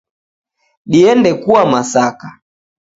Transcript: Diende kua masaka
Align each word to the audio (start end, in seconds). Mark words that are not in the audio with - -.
Diende 0.91 1.31
kua 1.43 1.63
masaka 1.71 2.29